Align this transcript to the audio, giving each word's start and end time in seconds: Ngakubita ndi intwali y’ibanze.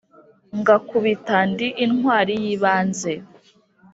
Ngakubita 0.59 1.37
ndi 1.51 1.67
intwali 1.85 2.33
y’ibanze. 2.43 3.13